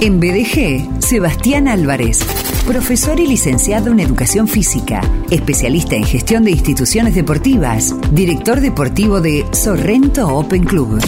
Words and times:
En 0.00 0.20
BDG, 0.20 1.02
Sebastián 1.02 1.66
Álvarez, 1.66 2.20
profesor 2.68 3.18
y 3.18 3.26
licenciado 3.26 3.90
en 3.90 3.98
Educación 3.98 4.46
Física, 4.46 5.00
especialista 5.28 5.96
en 5.96 6.04
gestión 6.04 6.44
de 6.44 6.52
instituciones 6.52 7.16
deportivas, 7.16 7.96
director 8.12 8.60
deportivo 8.60 9.20
de 9.20 9.44
Sorrento 9.50 10.28
Open 10.28 10.62
Club. 10.62 11.00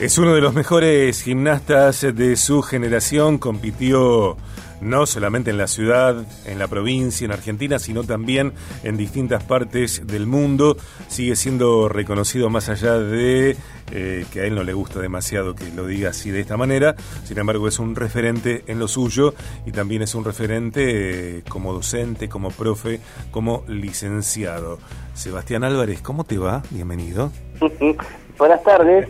Es 0.00 0.16
uno 0.16 0.34
de 0.34 0.40
los 0.40 0.54
mejores 0.54 1.22
gimnastas 1.22 2.00
de 2.00 2.34
su 2.36 2.62
generación, 2.62 3.36
compitió 3.36 4.38
no 4.80 5.06
solamente 5.06 5.50
en 5.50 5.58
la 5.58 5.66
ciudad, 5.66 6.24
en 6.46 6.58
la 6.58 6.68
provincia, 6.68 7.24
en 7.24 7.32
Argentina, 7.32 7.78
sino 7.78 8.04
también 8.04 8.52
en 8.82 8.96
distintas 8.96 9.42
partes 9.44 10.06
del 10.06 10.26
mundo. 10.26 10.76
Sigue 11.08 11.36
siendo 11.36 11.88
reconocido 11.88 12.50
más 12.50 12.68
allá 12.68 12.98
de 12.98 13.56
eh, 13.92 14.26
que 14.32 14.40
a 14.40 14.44
él 14.44 14.54
no 14.54 14.64
le 14.64 14.72
gusta 14.72 15.00
demasiado 15.00 15.54
que 15.54 15.70
lo 15.70 15.86
diga 15.86 16.10
así 16.10 16.30
de 16.30 16.40
esta 16.40 16.56
manera. 16.56 16.96
Sin 17.24 17.38
embargo, 17.38 17.68
es 17.68 17.78
un 17.78 17.94
referente 17.94 18.64
en 18.66 18.78
lo 18.78 18.88
suyo 18.88 19.34
y 19.64 19.72
también 19.72 20.02
es 20.02 20.14
un 20.14 20.24
referente 20.24 21.38
eh, 21.38 21.42
como 21.48 21.72
docente, 21.72 22.28
como 22.28 22.50
profe, 22.50 23.00
como 23.30 23.64
licenciado. 23.68 24.78
Sebastián 25.14 25.64
Álvarez, 25.64 26.02
¿cómo 26.02 26.24
te 26.24 26.38
va? 26.38 26.62
Bienvenido. 26.70 27.30
Buenas 28.38 28.62
tardes. 28.62 29.08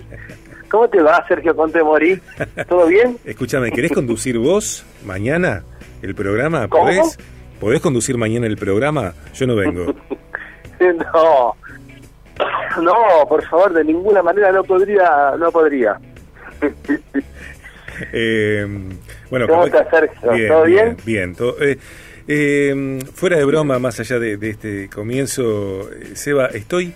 ¿Cómo 0.70 0.88
te 0.88 1.01
va, 1.01 1.25
Sergio 1.27 1.55
Contemori? 1.55 2.20
¿Todo 2.69 2.87
bien? 2.87 3.19
Escúchame, 3.25 3.70
¿querés 3.70 3.93
conducir 3.93 4.38
vos 4.38 4.84
mañana 5.05 5.62
el 6.02 6.15
programa? 6.15 6.69
¿Podés, 6.69 7.19
¿Podés 7.61 7.80
conducir 7.80 8.16
mañana 8.16 8.47
el 8.47 8.56
programa? 8.56 9.15
Yo 9.34 9.47
no 9.47 9.56
vengo. 9.56 9.87
no. 10.80 11.56
No, 12.83 13.27
por 13.29 13.42
favor, 13.47 13.73
de 13.73 13.84
ninguna 13.84 14.23
manera 14.23 14.52
no 14.52 14.62
podría, 14.62 15.34
no 15.39 15.50
podría. 15.50 15.98
eh, 18.12 18.67
bueno, 19.30 19.47
¿Cómo 19.48 19.64
estás, 19.64 19.89
Sergio? 19.91 20.33
Bien, 20.33 20.48
¿Todo 20.48 20.64
bien? 20.64 20.97
Bien, 21.05 21.34
todo, 21.34 21.56
eh, 21.62 21.78
eh, 22.28 22.98
fuera 23.14 23.36
de 23.39 23.45
broma, 23.45 23.78
más 23.78 24.01
allá 24.01 24.19
de, 24.19 24.36
de 24.36 24.51
este 24.51 24.91
comienzo, 24.91 25.89
eh, 25.92 26.11
Seba, 26.14 26.47
estoy 26.47 26.92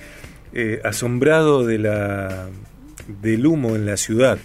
eh, 0.52 0.80
asombrado 0.84 1.64
de 1.64 1.78
la 1.78 2.48
del 3.20 3.46
humo 3.46 3.74
en 3.76 3.86
la 3.86 3.96
ciudad. 3.96 4.38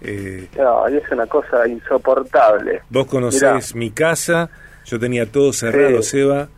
Eh, 0.00 0.48
no, 0.56 0.86
es 0.88 1.02
una 1.10 1.26
cosa 1.26 1.66
insoportable. 1.68 2.80
Vos 2.90 3.06
conocés 3.06 3.74
mi 3.74 3.90
casa, 3.90 4.50
yo 4.84 4.98
tenía 4.98 5.30
todo 5.30 5.52
cerrado, 5.52 6.02
sí. 6.02 6.18
Seba, 6.18 6.48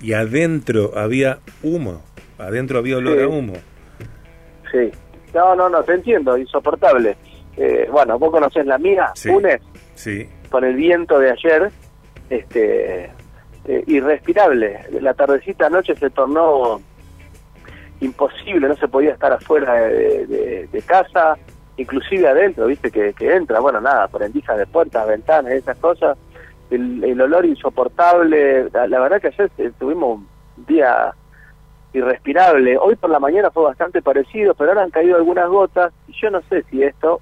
y 0.00 0.14
adentro 0.14 0.92
había 0.96 1.38
humo, 1.62 2.02
adentro 2.38 2.78
había 2.78 2.96
olor 2.96 3.18
sí. 3.18 3.22
a 3.22 3.28
humo. 3.28 3.52
Sí, 4.72 4.90
no, 5.34 5.54
no, 5.54 5.68
no, 5.68 5.82
te 5.82 5.94
entiendo, 5.94 6.36
insoportable. 6.36 7.16
Eh, 7.56 7.88
bueno, 7.90 8.18
vos 8.18 8.30
conocés 8.30 8.66
la 8.66 8.78
mía, 8.78 9.12
Sí. 9.14 9.28
Funes, 9.28 9.60
Sí, 9.94 10.28
con 10.50 10.64
el 10.64 10.74
viento 10.74 11.18
de 11.18 11.30
ayer, 11.30 11.70
este, 12.30 13.04
eh, 13.66 13.84
irrespirable. 13.86 14.80
La 15.00 15.14
tardecita 15.14 15.66
anoche 15.66 15.94
se 15.94 16.10
tornó 16.10 16.80
imposible, 18.04 18.68
no 18.68 18.76
se 18.76 18.88
podía 18.88 19.12
estar 19.12 19.32
afuera 19.32 19.74
de, 19.74 20.82
casa, 20.86 21.36
inclusive 21.76 22.28
adentro, 22.28 22.66
viste 22.66 22.90
que, 22.90 23.14
entra, 23.18 23.60
bueno, 23.60 23.80
nada, 23.80 24.08
por 24.08 24.20
rendijas 24.20 24.58
de 24.58 24.66
puertas, 24.66 25.06
ventanas, 25.06 25.52
esas 25.52 25.76
cosas, 25.78 26.16
el, 26.70 27.02
el 27.02 27.20
olor 27.20 27.46
insoportable, 27.46 28.70
la, 28.70 28.86
la 28.86 29.00
verdad 29.00 29.20
que 29.20 29.28
ayer 29.28 29.50
tuvimos 29.78 30.18
un 30.18 30.66
día 30.66 31.14
irrespirable, 31.92 32.76
hoy 32.76 32.96
por 32.96 33.10
la 33.10 33.20
mañana 33.20 33.50
fue 33.50 33.64
bastante 33.64 34.02
parecido, 34.02 34.54
pero 34.54 34.70
ahora 34.70 34.82
han 34.82 34.90
caído 34.90 35.16
algunas 35.16 35.48
gotas, 35.48 35.92
y 36.08 36.12
yo 36.20 36.30
no 36.30 36.42
sé 36.48 36.62
si 36.70 36.82
esto 36.82 37.20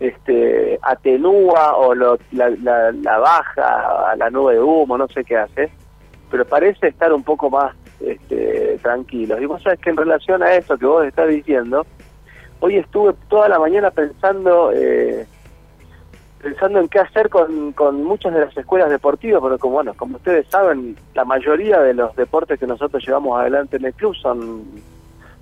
este 0.00 0.80
atenúa 0.82 1.76
o 1.76 1.94
lo, 1.94 2.18
la, 2.32 2.50
la, 2.50 2.90
la 2.90 3.18
baja 3.18 4.10
a 4.10 4.16
la 4.16 4.30
nube 4.30 4.54
de 4.54 4.60
humo, 4.60 4.98
no 4.98 5.06
sé 5.08 5.22
qué 5.22 5.36
hace, 5.36 5.70
pero 6.30 6.44
parece 6.44 6.88
estar 6.88 7.12
un 7.12 7.22
poco 7.22 7.50
más 7.50 7.76
este, 8.06 8.78
tranquilos. 8.82 9.40
Y 9.40 9.46
vos 9.46 9.62
sabés 9.62 9.80
que 9.80 9.90
en 9.90 9.96
relación 9.96 10.42
a 10.42 10.54
eso 10.54 10.76
que 10.76 10.86
vos 10.86 11.04
estás 11.06 11.28
diciendo, 11.28 11.86
hoy 12.60 12.76
estuve 12.76 13.14
toda 13.28 13.48
la 13.48 13.58
mañana 13.58 13.90
pensando 13.90 14.72
eh, 14.74 15.26
pensando 16.42 16.80
en 16.80 16.88
qué 16.88 16.98
hacer 16.98 17.28
con, 17.28 17.72
con 17.72 18.02
muchas 18.02 18.34
de 18.34 18.40
las 18.40 18.56
escuelas 18.56 18.90
deportivas, 18.90 19.40
porque 19.40 19.58
como, 19.58 19.74
bueno, 19.74 19.94
como 19.94 20.16
ustedes 20.16 20.46
saben, 20.48 20.96
la 21.14 21.24
mayoría 21.24 21.80
de 21.80 21.94
los 21.94 22.14
deportes 22.16 22.58
que 22.58 22.66
nosotros 22.66 23.02
llevamos 23.06 23.40
adelante 23.40 23.76
en 23.76 23.84
el 23.84 23.94
club 23.94 24.14
son, 24.16 24.64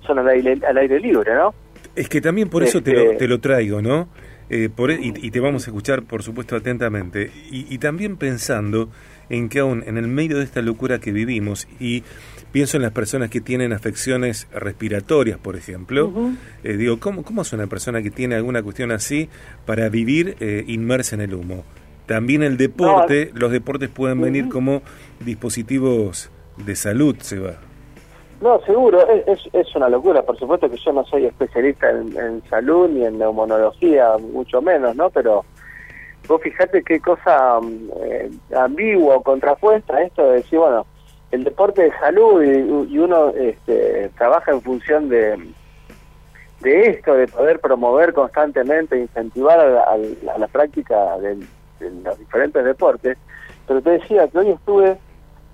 son 0.05 0.19
al, 0.19 0.27
aire, 0.27 0.59
al 0.67 0.77
aire 0.77 0.99
libre, 0.99 1.33
¿no? 1.33 1.53
Es 1.95 2.09
que 2.09 2.21
también 2.21 2.49
por 2.49 2.63
eso 2.63 2.81
te, 2.81 2.91
Este- 2.91 3.05
lo, 3.13 3.17
te 3.17 3.27
lo 3.27 3.39
traigo, 3.39 3.81
¿no? 3.81 4.09
Eh, 4.49 4.69
por, 4.73 4.91
y, 4.91 5.13
y 5.21 5.31
te 5.31 5.39
vamos 5.39 5.65
a 5.65 5.71
escuchar, 5.71 6.03
por 6.03 6.23
supuesto, 6.23 6.55
atentamente. 6.57 7.31
Y, 7.51 7.73
y 7.73 7.77
también 7.77 8.17
pensando 8.17 8.89
en 9.29 9.47
que 9.47 9.59
aún 9.59 9.81
en 9.87 9.97
el 9.97 10.07
medio 10.09 10.37
de 10.39 10.43
esta 10.43 10.61
locura 10.61 10.99
que 10.99 11.13
vivimos, 11.13 11.69
y 11.79 12.03
pienso 12.51 12.75
en 12.75 12.83
las 12.83 12.91
personas 12.91 13.29
que 13.29 13.39
tienen 13.39 13.71
afecciones 13.71 14.49
respiratorias, 14.53 15.37
por 15.39 15.55
ejemplo, 15.55 16.11
eh, 16.65 16.75
digo, 16.75 16.99
¿cómo, 16.99 17.23
¿cómo 17.23 17.41
hace 17.43 17.55
una 17.55 17.67
persona 17.67 18.01
que 18.01 18.11
tiene 18.11 18.35
alguna 18.35 18.61
cuestión 18.61 18.91
así 18.91 19.29
para 19.65 19.87
vivir 19.87 20.35
eh, 20.41 20.65
inmersa 20.67 21.15
en 21.15 21.21
el 21.21 21.33
humo? 21.33 21.63
También 22.05 22.43
el 22.43 22.57
deporte, 22.57 23.31
los 23.33 23.53
deportes 23.53 23.87
pueden 23.87 24.19
venir 24.19 24.49
como 24.49 24.81
dispositivos 25.23 26.29
de 26.65 26.75
salud, 26.75 27.15
se 27.21 27.39
va. 27.39 27.57
No, 28.41 28.59
seguro, 28.61 29.07
es, 29.07 29.27
es, 29.27 29.49
es 29.53 29.75
una 29.75 29.87
locura. 29.87 30.23
Por 30.23 30.37
supuesto 30.37 30.69
que 30.69 30.77
yo 30.77 30.91
no 30.91 31.05
soy 31.05 31.25
especialista 31.27 31.89
en, 31.91 32.41
salud 32.49 32.89
ni 32.89 33.05
en 33.05 33.19
neumonología, 33.19 34.17
mucho 34.17 34.61
menos, 34.63 34.95
¿no? 34.95 35.09
Pero 35.11 35.45
vos 36.27 36.41
fijate 36.41 36.81
qué 36.83 36.99
cosa 36.99 37.59
eh, 38.03 38.31
ambigua 38.55 39.17
o 39.17 39.21
contrapuesta 39.21 40.01
esto 40.01 40.23
de 40.27 40.37
decir, 40.37 40.57
bueno, 40.57 40.85
el 41.29 41.43
deporte 41.43 41.83
de 41.83 41.91
salud 41.99 42.41
y, 42.43 42.93
y 42.93 42.97
uno 42.97 43.29
este, 43.29 44.09
trabaja 44.17 44.51
en 44.51 44.61
función 44.61 45.07
de, 45.07 45.37
de 46.61 46.89
esto, 46.89 47.13
de 47.13 47.27
poder 47.27 47.59
promover 47.59 48.11
constantemente, 48.13 48.97
incentivar 48.99 49.59
a 49.59 49.67
la, 49.69 49.81
a 50.33 50.37
la- 50.39 50.47
práctica 50.47 51.17
del- 51.19 51.47
de 51.79 51.91
los 52.03 52.17
diferentes 52.17 52.65
deportes. 52.65 53.17
Pero 53.67 53.81
te 53.83 53.91
decía 53.91 54.27
que 54.27 54.39
hoy 54.39 54.49
estuve 54.49 54.97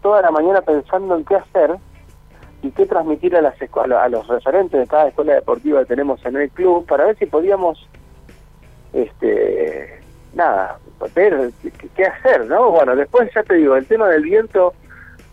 toda 0.01 0.21
la 0.21 0.31
mañana 0.31 0.61
pensando 0.61 1.15
en 1.17 1.25
qué 1.25 1.35
hacer 1.35 1.75
y 2.67 2.71
qué 2.71 2.85
transmitir 2.85 3.35
a 3.35 3.41
las 3.41 3.55
a 3.61 3.87
lo- 3.87 3.99
a 3.99 4.09
los 4.09 4.27
referentes 4.27 4.79
de 4.79 4.87
cada 4.87 5.07
escuela 5.07 5.33
deportiva 5.35 5.79
que 5.81 5.85
tenemos 5.87 6.23
en 6.25 6.35
el 6.37 6.49
club 6.51 6.85
para 6.85 7.05
ver 7.05 7.17
si 7.17 7.25
podíamos 7.25 7.87
este 8.93 10.01
nada 10.33 10.77
ver 11.15 11.51
qué, 11.61 11.71
qué 11.95 12.05
hacer 12.05 12.45
no 12.45 12.71
bueno 12.71 12.95
después 12.95 13.29
ya 13.33 13.43
te 13.43 13.55
digo 13.55 13.75
el 13.75 13.85
tema 13.85 14.07
del 14.09 14.23
viento 14.23 14.73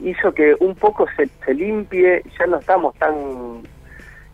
hizo 0.00 0.32
que 0.32 0.56
un 0.60 0.74
poco 0.74 1.06
se, 1.16 1.28
se 1.44 1.54
limpie 1.54 2.22
ya 2.38 2.46
no 2.46 2.58
estamos 2.58 2.94
tan 2.96 3.62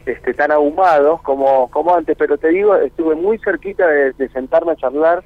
este 0.06 0.34
tan 0.34 0.50
ahumados 0.50 1.21
como 1.22 1.71
como 1.71 1.94
antes 1.94 2.16
pero 2.16 2.39
te 2.39 2.49
digo 2.49 2.75
estuve 2.77 3.15
muy 3.15 3.39
cerquita 3.39 3.87
de, 3.87 4.12
de 4.12 4.28
sentarme 4.31 4.72
a 4.72 4.77
charlar 4.77 5.22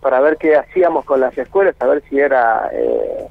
para 0.00 0.20
ver 0.20 0.36
qué 0.36 0.56
hacíamos 0.56 1.04
con 1.04 1.20
las 1.20 1.36
escuelas 1.36 1.74
a 1.80 1.86
ver 1.86 2.02
si 2.08 2.18
era 2.18 2.68
eh, 2.72 3.26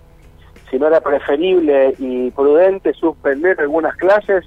si 0.70 0.80
no 0.80 0.88
era 0.88 1.02
preferible 1.02 1.96
y 2.00 2.31
prudente 2.31 2.94
suspender 2.94 3.59
algunas 3.59 3.96
clases 3.96 4.46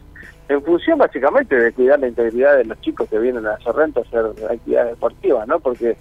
en 0.49 0.63
función 0.63 0.99
básicamente 0.99 1.55
de 1.55 1.73
cuidar 1.73 2.01
la 2.01 2.09
integridad 2.09 2.57
de 2.57 2.65
los 2.65 2.81
chicos 2.81 3.09
que 3.09 3.19
vienen 3.19 3.47
a 3.47 3.59
Sorrento 3.59 4.01
a 4.01 4.03
hacer 4.03 4.51
actividades 4.51 4.91
deportivas, 4.93 5.47
¿no? 5.47 5.61
Porque 5.61 5.97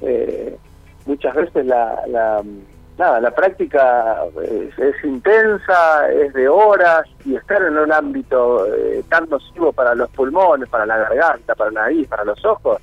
eh, 0.00 0.56
muchas 1.04 1.34
veces 1.34 1.66
la, 1.66 2.00
la 2.06 2.42
nada 2.96 3.20
la 3.20 3.30
práctica 3.32 4.22
es, 4.42 4.78
es 4.78 5.04
intensa, 5.04 6.10
es 6.10 6.32
de 6.32 6.48
horas 6.48 7.06
y 7.24 7.34
estar 7.34 7.60
en 7.62 7.76
un 7.76 7.92
ámbito 7.92 8.66
eh, 8.72 9.02
tan 9.08 9.28
nocivo 9.28 9.72
para 9.72 9.94
los 9.94 10.08
pulmones, 10.10 10.68
para 10.68 10.86
la 10.86 10.96
garganta, 10.98 11.54
para 11.54 11.70
la 11.70 11.82
nariz, 11.82 12.06
para 12.08 12.24
los 12.24 12.42
ojos, 12.44 12.80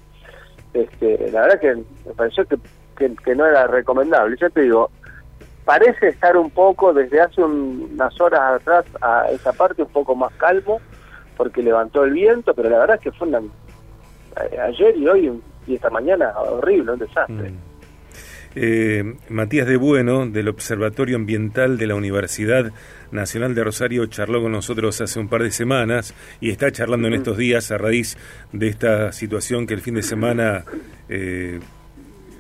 este, 0.73 1.31
la 1.31 1.41
verdad 1.41 1.59
que 1.59 1.75
me 1.75 2.13
pareció 2.15 2.45
que, 2.45 2.57
que, 2.97 3.15
que 3.15 3.35
no 3.35 3.45
era 3.45 3.67
recomendable. 3.67 4.35
Ya 4.39 4.49
te 4.49 4.61
digo, 4.61 4.89
parece 5.65 6.09
estar 6.09 6.35
un 6.37 6.49
poco 6.49 6.93
desde 6.93 7.21
hace 7.21 7.41
un- 7.41 7.89
unas 7.93 8.19
horas 8.19 8.61
atrás 8.61 8.85
a 9.01 9.27
esa 9.31 9.53
parte 9.53 9.81
un 9.83 9.89
poco 9.89 10.15
más 10.15 10.31
calmo 10.33 10.79
porque 11.37 11.61
levantó 11.63 12.03
el 12.03 12.11
viento, 12.13 12.53
pero 12.53 12.69
la 12.69 12.79
verdad 12.79 12.97
es 12.97 13.01
que 13.03 13.11
fue 13.11 13.27
una, 13.27 13.39
a- 13.39 14.63
ayer 14.65 14.95
y 14.97 15.07
hoy 15.07 15.41
y 15.65 15.75
esta 15.75 15.89
mañana 15.89 16.31
horrible, 16.39 16.91
un 16.93 16.99
desastre. 16.99 17.51
Mm. 17.51 17.57
Eh, 18.55 19.15
Matías 19.29 19.65
de 19.65 19.77
Bueno, 19.77 20.27
del 20.27 20.47
Observatorio 20.47 21.15
Ambiental 21.15 21.77
de 21.79 21.87
la 21.87 21.95
Universidad 21.95 22.71
Nacional 23.11 23.55
de 23.55 23.63
Rosario, 23.63 24.05
charló 24.05 24.43
con 24.43 24.51
nosotros 24.51 25.01
hace 25.01 25.19
un 25.19 25.27
par 25.27 25.41
de 25.41 25.49
semanas 25.51 26.13
y 26.39 26.51
está 26.51 26.71
charlando 26.71 27.07
en 27.07 27.15
estos 27.15 27.35
días 27.37 27.71
a 27.71 27.79
raíz 27.79 28.15
de 28.51 28.67
esta 28.67 29.11
situación 29.11 29.65
que 29.65 29.73
el 29.73 29.81
fin 29.81 29.95
de 29.95 30.03
semana 30.03 30.65
eh, 31.09 31.59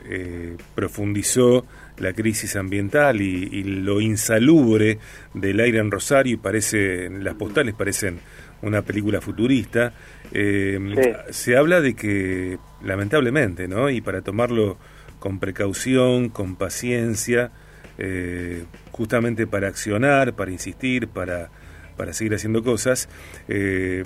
eh, 0.07 0.55
profundizó 0.75 1.65
la 2.03 2.13
crisis 2.13 2.55
ambiental 2.55 3.21
y, 3.21 3.63
lo 3.63 4.01
insalubre 4.01 4.99
del 5.33 5.59
aire 5.59 5.79
en 5.79 5.89
Rosario 5.89 6.33
y 6.33 6.37
parece, 6.37 7.09
las 7.09 7.35
postales 7.35 7.73
parecen 7.73 8.19
una 8.61 8.81
película 8.81 9.19
futurista, 9.21 9.93
eh, 10.31 11.15
se 11.31 11.57
habla 11.57 11.81
de 11.81 11.95
que 11.95 12.57
lamentablemente, 12.83 13.67
¿no? 13.67 13.89
Y 13.89 14.01
para 14.01 14.21
tomarlo 14.21 14.77
con 15.19 15.39
precaución, 15.39 16.29
con 16.29 16.55
paciencia, 16.55 17.51
eh, 17.97 18.65
justamente 18.91 19.47
para 19.47 19.67
accionar, 19.67 20.33
para 20.33 20.51
insistir, 20.51 21.07
para, 21.07 21.49
para 21.97 22.13
seguir 22.13 22.35
haciendo 22.35 22.63
cosas, 22.63 23.09
eh, 23.47 24.03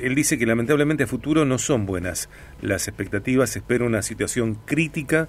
él 0.00 0.14
dice 0.14 0.38
que 0.38 0.46
lamentablemente 0.46 1.04
a 1.04 1.06
futuro 1.06 1.44
no 1.44 1.58
son 1.58 1.86
buenas 1.86 2.28
las 2.60 2.88
expectativas, 2.88 3.56
espera 3.56 3.84
una 3.84 4.02
situación 4.02 4.58
crítica 4.66 5.28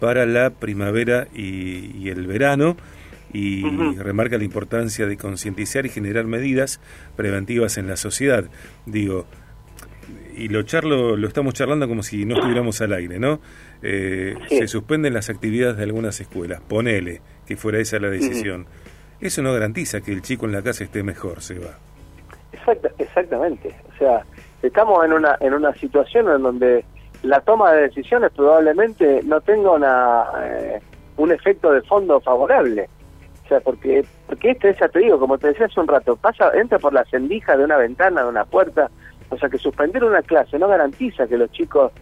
para 0.00 0.26
la 0.26 0.50
primavera 0.50 1.28
y, 1.34 2.08
el 2.08 2.26
verano 2.26 2.76
y 3.32 3.62
remarca 3.96 4.38
la 4.38 4.44
importancia 4.44 5.06
de 5.06 5.16
concientizar 5.16 5.84
y 5.84 5.88
generar 5.88 6.24
medidas 6.24 6.80
preventivas 7.16 7.76
en 7.76 7.86
la 7.88 7.96
sociedad. 7.96 8.44
Digo, 8.86 9.26
y 10.36 10.48
lo 10.48 10.62
charlo, 10.62 11.16
lo 11.16 11.26
estamos 11.28 11.54
charlando 11.54 11.88
como 11.88 12.02
si 12.02 12.24
no 12.24 12.34
estuviéramos 12.36 12.80
al 12.80 12.92
aire, 12.92 13.18
¿no? 13.18 13.40
Eh, 13.82 14.34
se 14.48 14.68
suspenden 14.68 15.14
las 15.14 15.30
actividades 15.30 15.76
de 15.76 15.82
algunas 15.82 16.20
escuelas, 16.20 16.60
ponele 16.60 17.20
que 17.46 17.56
fuera 17.56 17.78
esa 17.78 17.98
la 17.98 18.10
decisión. 18.10 18.66
Eso 19.20 19.42
no 19.42 19.52
garantiza 19.52 20.00
que 20.00 20.12
el 20.12 20.22
chico 20.22 20.46
en 20.46 20.52
la 20.52 20.62
casa 20.62 20.84
esté 20.84 21.02
mejor, 21.02 21.40
se 21.40 21.58
va. 21.58 21.78
exactamente. 22.98 23.74
O 23.94 23.98
sea, 23.98 24.24
estamos 24.62 25.04
en 25.04 25.12
una, 25.12 25.36
en 25.40 25.54
una 25.54 25.72
situación 25.74 26.28
en 26.30 26.42
donde 26.42 26.84
la 27.26 27.40
toma 27.40 27.72
de 27.72 27.82
decisiones 27.82 28.30
probablemente 28.32 29.20
no 29.24 29.40
tenga 29.40 29.72
una, 29.72 30.24
eh, 30.42 30.80
un 31.16 31.32
efecto 31.32 31.72
de 31.72 31.82
fondo 31.82 32.20
favorable. 32.20 32.88
O 33.44 33.48
sea, 33.48 33.60
porque, 33.60 34.04
porque 34.26 34.52
este, 34.52 34.74
ya 34.78 34.88
te 34.88 34.98
digo, 35.00 35.18
como 35.18 35.38
te 35.38 35.48
decía 35.48 35.66
hace 35.66 35.80
un 35.80 35.88
rato, 35.88 36.16
pasa, 36.16 36.50
entra 36.54 36.78
por 36.78 36.92
la 36.92 37.04
sendija 37.04 37.56
de 37.56 37.64
una 37.64 37.76
ventana, 37.76 38.22
de 38.22 38.28
una 38.28 38.44
puerta, 38.44 38.90
o 39.30 39.38
sea 39.38 39.48
que 39.48 39.58
suspender 39.58 40.02
una 40.04 40.22
clase 40.22 40.58
no 40.58 40.68
garantiza 40.68 41.26
que 41.26 41.36
los 41.36 41.50
chicos 41.52 41.92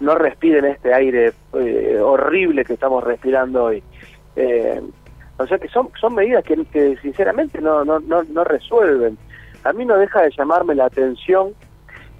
no 0.00 0.14
respiren 0.14 0.64
este 0.64 0.92
aire 0.92 1.32
eh, 1.54 1.98
horrible 2.02 2.64
que 2.64 2.74
estamos 2.74 3.04
respirando 3.04 3.64
hoy. 3.64 3.82
Eh, 4.36 4.82
o 5.36 5.46
sea 5.46 5.58
que 5.58 5.68
son, 5.68 5.90
son 6.00 6.14
medidas 6.14 6.44
que, 6.44 6.64
que 6.66 6.96
sinceramente 6.98 7.60
no, 7.60 7.84
no, 7.84 8.00
no, 8.00 8.22
no 8.22 8.44
resuelven. 8.44 9.18
A 9.64 9.72
mí 9.72 9.84
no 9.84 9.96
deja 9.96 10.22
de 10.22 10.30
llamarme 10.30 10.74
la 10.74 10.86
atención 10.86 11.54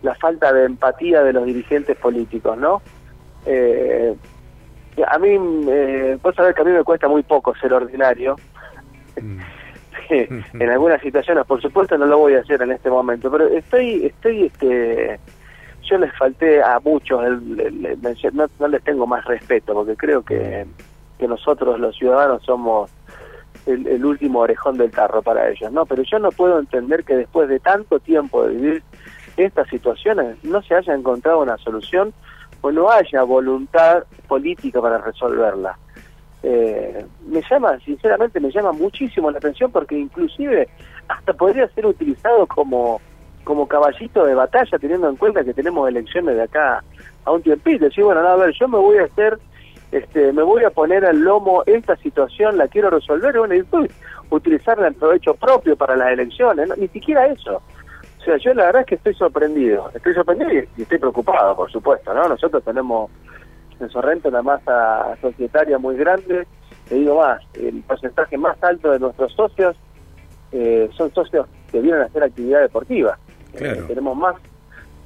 la 0.05 0.15
falta 0.15 0.53
de 0.53 0.67
empatía 0.67 1.23
de 1.23 1.33
los 1.33 1.47
dirigentes 1.47 1.97
políticos, 1.97 2.59
¿no? 2.59 2.83
Eh, 3.47 4.15
a 5.09 5.19
mí, 5.19 5.31
eh, 5.69 6.19
vos 6.23 6.35
sabés 6.35 6.55
que 6.55 6.61
a 6.61 6.65
mí 6.65 6.73
me 6.73 6.85
cuesta 6.85 7.09
muy 7.09 7.23
poco 7.23 7.55
ser 7.57 7.73
ordinario. 7.73 8.37
Mm. 9.21 9.39
en 10.11 10.71
algunas 10.71 11.01
situaciones, 11.01 11.47
por 11.47 11.63
supuesto, 11.63 11.97
no 11.97 12.05
lo 12.05 12.19
voy 12.19 12.35
a 12.35 12.41
hacer 12.41 12.61
en 12.61 12.73
este 12.73 12.91
momento, 12.91 13.31
pero 13.31 13.49
estoy, 13.49 14.05
estoy, 14.05 14.45
este, 14.45 15.19
yo 15.83 15.97
les 15.97 16.15
falté 16.19 16.63
a 16.63 16.79
muchos, 16.81 17.23
no, 17.43 18.69
les 18.69 18.85
tengo 18.85 19.07
más 19.07 19.25
respeto, 19.25 19.73
porque 19.73 19.97
creo 19.97 20.23
que, 20.23 20.67
que 21.19 21.27
nosotros 21.27 21.81
los 21.81 21.97
ciudadanos 21.97 22.43
somos 22.43 22.91
el, 23.65 23.87
el, 23.87 24.05
último 24.05 24.41
orejón 24.41 24.77
del 24.77 24.91
carro 24.91 25.23
para 25.23 25.49
ellos, 25.49 25.73
¿no? 25.73 25.87
Pero 25.87 26.03
yo 26.03 26.19
no 26.19 26.31
puedo 26.31 26.59
entender 26.59 27.05
que 27.05 27.17
después 27.17 27.49
de 27.49 27.61
tanto 27.61 27.99
tiempo 27.99 28.47
de 28.47 28.55
vivir 28.55 28.83
estas 29.37 29.69
situaciones 29.69 30.43
no 30.45 30.63
se 30.63 30.75
haya 30.75 30.95
encontrado 30.95 31.41
una 31.41 31.57
solución 31.59 32.13
o 32.61 32.73
no 32.73 32.91
haya 32.91 33.23
voluntad 33.23 34.05
política 34.27 34.81
para 34.81 34.99
resolverla. 34.99 35.77
Eh, 36.43 37.05
me 37.27 37.43
llama, 37.51 37.79
sinceramente, 37.81 38.39
me 38.39 38.51
llama 38.51 38.73
muchísimo 38.73 39.31
la 39.31 39.39
atención 39.39 39.71
porque 39.71 39.99
inclusive 39.99 40.69
hasta 41.09 41.33
podría 41.33 41.67
ser 41.69 41.87
utilizado 41.87 42.47
como, 42.47 43.01
como 43.45 43.67
caballito 43.67 44.25
de 44.25 44.35
batalla 44.35 44.79
teniendo 44.79 45.09
en 45.09 45.17
cuenta 45.17 45.45
que 45.45 45.55
tenemos 45.55 45.89
elecciones 45.89 46.37
de 46.37 46.43
acá 46.43 46.85
a 47.25 47.33
un 47.33 47.43
tiempito. 47.43 47.87
Decir, 47.87 48.05
bueno, 48.05 48.21
a 48.21 48.37
ver, 48.37 48.55
yo 48.59 48.69
me 48.69 48.79
voy 48.79 48.99
a 48.99 49.05
hacer, 49.05 49.39
este, 49.91 50.33
me 50.33 50.43
voy 50.43 50.65
a 50.65 50.71
poner 50.71 51.05
al 51.05 51.19
lomo 51.21 51.63
esta 51.67 51.97
situación, 51.97 52.59
la 52.59 52.69
quiero 52.69 52.91
resolver, 52.91 53.39
bueno, 53.39 53.55
y 53.55 53.65
utilizarla 54.31 54.89
en 54.89 54.95
provecho 54.95 55.35
propio 55.35 55.77
para 55.77 55.97
las 55.97 56.13
elecciones, 56.13 56.69
ni 56.77 56.89
siquiera 56.89 57.27
eso. 57.27 57.63
O 58.25 58.27
sea, 58.27 58.39
yo 58.39 58.55
la 58.55 58.65
verdad 58.65 58.81
es 58.81 58.87
que 58.87 58.95
estoy 58.95 59.15
sorprendido, 59.17 59.91
estoy 59.93 60.15
sorprendido 60.15 60.51
y, 60.51 60.83
estoy 60.83 60.99
preocupado, 60.99 61.55
por 61.55 61.71
supuesto, 61.71 62.15
¿no? 62.15 62.27
Nosotros 62.27 62.65
tenemos 62.65 63.11
en 63.79 63.91
Sorrento 63.91 64.31
una 64.31 64.41
masa 64.41 65.15
societaria 65.21 65.77
muy 65.77 65.95
grande, 65.97 66.47
te 66.89 66.95
digo 66.95 67.19
más, 67.19 67.43
el 67.53 67.83
porcentaje 67.83 68.39
más 68.39 68.57
alto 68.63 68.93
de 68.93 68.99
nuestros 68.99 69.31
socios 69.35 69.77
eh, 70.53 70.89
son 70.97 71.13
socios 71.13 71.47
que 71.71 71.83
vienen 71.83 72.01
a 72.01 72.05
hacer 72.07 72.23
actividad 72.23 72.63
deportiva. 72.63 73.19
Eh, 73.53 73.85
tenemos 73.89 74.17
más, 74.17 74.37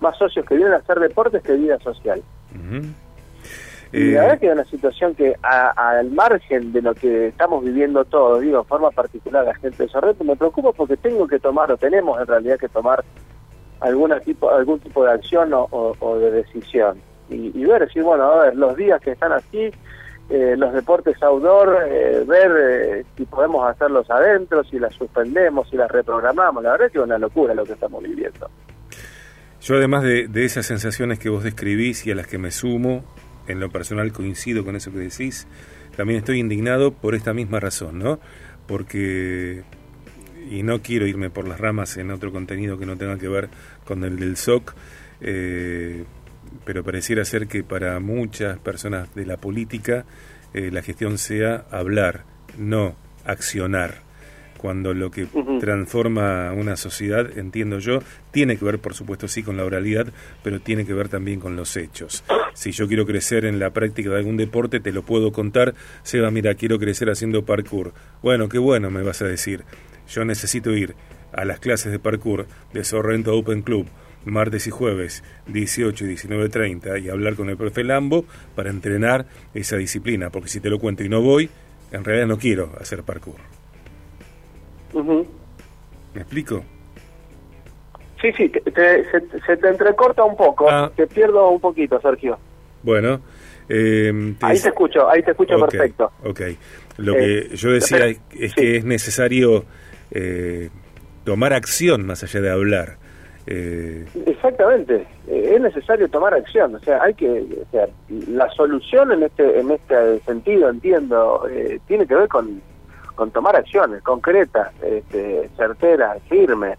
más 0.01 0.17
socios 0.17 0.47
que 0.47 0.55
vienen 0.55 0.75
a 0.75 0.77
hacer 0.77 1.01
deportes 1.01 1.43
que 1.43 1.55
vida 1.55 1.77
social. 1.81 2.23
Y 3.93 4.13
la 4.13 4.23
verdad 4.23 4.39
que 4.39 4.47
es 4.49 4.53
una 4.53 4.65
situación 4.65 5.15
que 5.15 5.35
al 5.43 6.11
margen 6.11 6.73
de 6.73 6.83
lo 6.83 6.95
que 6.95 7.29
estamos 7.29 7.65
viviendo 7.65 8.05
todos, 8.05 8.43
digo, 8.43 8.59
en 8.59 8.65
forma 8.67 8.91
particular 8.91 9.47
la 9.47 9.55
gente 9.55 9.85
de 9.85 9.89
Sorrento, 9.89 10.25
me 10.25 10.37
preocupa 10.37 10.73
porque 10.73 10.97
tengo 10.97 11.27
que 11.27 11.39
tomar, 11.39 11.73
o 11.73 11.77
tenemos 11.77 12.21
en 12.21 12.27
realidad 12.27 12.59
que 12.59 12.69
tomar 12.69 13.03
alguna 13.81 14.21
tipo, 14.21 14.51
algún 14.51 14.79
tipo 14.81 15.05
de 15.05 15.13
acción 15.13 15.51
o, 15.53 16.19
de 16.19 16.31
decisión. 16.31 17.01
Y, 17.31 17.65
ver, 17.65 17.87
decir, 17.87 18.03
bueno, 18.03 18.25
a 18.25 18.45
ver, 18.45 18.57
los 18.57 18.77
días 18.77 19.01
que 19.01 19.13
están 19.13 19.33
así, 19.33 19.71
eh, 20.31 20.55
los 20.57 20.73
deportes 20.73 21.23
outdoor, 21.23 21.85
eh, 21.87 22.25
ver 22.27 22.53
eh, 22.59 23.05
si 23.17 23.25
podemos 23.25 23.67
hacerlos 23.69 24.11
adentro, 24.11 24.65
si 24.65 24.79
las 24.79 24.95
suspendemos, 24.95 25.69
si 25.71 25.77
las 25.77 25.91
reprogramamos. 25.91 26.63
La 26.63 26.73
verdad 26.73 26.91
que 26.91 26.99
es 26.99 27.05
una 27.05 27.19
locura 27.19 27.55
lo 27.55 27.65
que 27.65 27.73
estamos 27.73 28.03
viviendo. 28.03 28.51
Yo 29.61 29.77
además 29.77 30.05
de, 30.05 30.29
de 30.29 30.45
esas 30.45 30.67
sensaciones 30.67 31.19
que 31.19 31.29
vos 31.29 31.45
describís 31.45 32.07
y 32.07 32.13
a 32.13 32.15
las 32.15 32.27
que 32.27 32.39
me 32.39 32.51
sumo, 32.51 33.05
en 33.49 33.61
lo 33.61 33.71
personal 33.71 34.13
coincido 34.13 34.65
con 34.65 34.77
eso 34.77 34.93
que 34.93 34.99
decís, 34.99 35.47
también 35.97 36.19
estoy 36.19 36.39
indignado 36.39 36.93
por 36.93 37.15
esta 37.15 37.35
misma 37.35 37.59
razón, 37.59 37.99
¿no? 37.99 38.21
Porque, 38.67 39.65
y 40.51 40.63
no 40.63 40.81
quiero 40.83 41.07
irme 41.07 41.31
por 41.31 41.49
las 41.49 41.59
ramas 41.59 41.97
en 41.97 42.11
otro 42.11 42.31
contenido 42.31 42.79
que 42.79 42.87
no 42.87 42.97
tenga 42.97 43.19
que 43.19 43.29
ver 43.29 43.49
con 43.85 44.05
el 44.05 44.19
del 44.19 44.37
SOC, 44.37 44.75
eh, 45.21 46.05
pero 46.65 46.85
pareciera 46.85 47.25
ser 47.25 47.49
que 47.49 47.65
para 47.65 47.99
muchas 47.99 48.59
personas 48.59 49.15
de 49.15 49.27
la 49.27 49.39
política 49.39 50.05
eh, 50.55 50.71
la 50.71 50.83
gestión 50.83 51.19
sea 51.19 51.67
hablar, 51.71 52.25
no 52.57 52.97
accionar 53.25 54.08
cuando 54.59 54.93
lo 54.93 55.11
que 55.11 55.27
transforma 55.61 56.53
una 56.53 56.77
sociedad, 56.77 57.39
entiendo 57.39 57.79
yo, 57.79 58.01
tiene 58.31 58.59
que 58.59 58.65
ver, 58.65 58.79
por 58.79 58.95
supuesto, 58.95 59.29
sí, 59.29 59.43
con 59.43 59.57
la 59.57 59.65
oralidad, 59.65 60.09
pero 60.43 60.61
tiene 60.61 60.85
que 60.85 60.93
ver 60.93 61.09
también 61.09 61.41
con 61.41 61.57
los 61.57 61.77
hechos. 61.77 62.25
Si 62.53 62.73
yo 62.73 62.87
quiero 62.87 63.07
crecer 63.07 63.47
en 63.47 63.59
la 63.59 63.71
práctica 63.71 64.11
de 64.11 64.17
algún 64.17 64.37
deporte, 64.37 64.81
te 64.81 64.93
lo 64.93 65.03
puedo 65.03 65.33
contar. 65.33 65.75
Seba, 66.03 66.31
mira, 66.31 66.55
quiero 66.55 66.79
crecer 66.79 67.09
haciendo 67.09 67.45
parkour. 67.45 67.95
Bueno, 68.23 68.49
qué 68.49 68.59
bueno, 68.59 68.91
me 68.91 69.03
vas 69.03 69.23
a 69.23 69.27
decir. 69.27 69.65
Yo 70.09 70.25
necesito 70.25 70.73
ir 70.73 70.95
a 71.33 71.45
las 71.45 71.61
clases 71.61 71.93
de 71.93 71.99
parkour 71.99 72.47
de 72.73 72.85
Sorrento 72.85 73.35
Open 73.35 73.63
Club 73.63 73.87
martes 74.25 74.67
y 74.67 74.71
jueves 74.71 75.23
18 75.47 76.05
y 76.05 76.09
19.30 76.09 77.03
y 77.03 77.09
hablar 77.09 77.35
con 77.35 77.49
el 77.49 77.57
profe 77.57 77.85
Lambo 77.85 78.25
para 78.55 78.71
entrenar 78.71 79.27
esa 79.55 79.77
disciplina, 79.77 80.31
porque 80.31 80.49
si 80.49 80.61
te 80.61 80.71
lo 80.71 80.79
cuento 80.79 81.05
y 81.05 81.09
no 81.09 81.23
voy, 81.23 81.49
en 81.93 82.05
realidad 82.05 82.27
no 82.27 82.39
quiero 82.39 82.73
hacer 82.81 83.03
parkour. 83.03 83.58
¿Me 85.05 86.21
explico? 86.21 86.63
Sí, 88.21 88.33
sí, 88.33 88.51
se, 88.51 89.57
te 89.57 89.69
entrecorta 89.69 90.25
un 90.25 90.37
poco, 90.37 90.69
ah. 90.69 90.91
te 90.97 91.07
pierdo 91.07 91.51
un 91.51 91.61
poquito, 91.61 92.01
Sergio. 92.01 92.39
Bueno, 92.83 93.21
eh, 93.69 94.35
ahí 94.41 94.59
te 94.59 94.69
escucho, 94.69 95.09
ahí 95.09 95.23
te 95.23 95.31
escucho 95.31 95.59
perfecto. 95.59 96.11
Ok, 96.25 96.41
lo 96.97 97.15
que 97.15 97.39
eh, 97.39 97.49
yo 97.55 97.71
decía 97.71 98.07
es 98.09 98.55
que 98.55 98.79
es 98.79 98.85
necesario 98.85 99.65
eh, 100.11 100.71
tomar 101.25 101.53
acción 101.53 102.07
más 102.07 102.25
allá 102.25 102.41
de 102.41 102.51
hablar. 102.51 102.97
Exactamente, 103.47 105.07
es 105.27 105.59
necesario 105.59 106.07
tomar 106.11 106.35
acción, 106.35 106.75
o 106.75 106.81
sea, 106.81 107.03
hay 107.03 107.15
que, 107.15 107.31
o 107.31 107.71
sea, 107.71 107.87
la 108.29 108.47
solución 108.51 109.11
en 109.13 109.23
este 109.23 109.61
en 109.61 109.71
este 109.71 110.21
sentido, 110.27 110.69
entiendo, 110.69 111.49
tiene 111.87 112.07
que 112.07 112.15
ver 112.15 112.29
con 112.29 112.61
con 113.19 113.33
tomar 113.33 113.57
acciones 113.57 114.01
concretas, 114.05 114.73
este, 114.81 115.51
certeras, 115.57 116.23
firmes. 116.29 116.79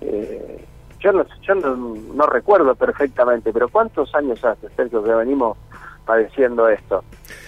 Eh, 0.00 0.64
yo 0.98 1.12
no, 1.12 1.24
yo 1.42 1.54
no, 1.54 2.26
recuerdo 2.26 2.74
perfectamente, 2.74 3.52
pero 3.52 3.68
¿cuántos 3.68 4.12
años 4.16 4.44
hace, 4.44 4.68
Sergio, 4.70 5.04
que 5.04 5.14
venimos 5.14 5.56
padeciendo 6.04 6.68
esto? 6.68 7.04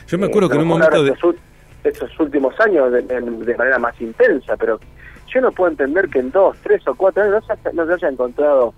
Yo 0.07 0.19
me 0.19 0.27
acuerdo 0.27 0.49
que 0.49 0.55
en 0.55 0.63
un 0.63 0.69
momento 0.69 1.03
de... 1.03 1.17
Estos, 1.83 2.21
últimos 2.21 2.55
años 2.61 2.93
de, 2.93 3.57
manera 3.59 3.79
más 3.81 4.01
intensa, 4.01 4.57
pero 4.57 4.79
yo 5.27 5.41
no 5.41 5.51
puedo 5.51 5.73
entender 5.73 6.09
que 6.09 6.21
en 6.21 6.31
dos, 6.31 6.57
tres 6.63 6.87
o 6.87 6.95
cuatro 6.95 7.25
años 7.25 7.43
no 7.73 7.87
se, 7.87 7.93
haya 7.93 8.09
encontrado 8.09 8.73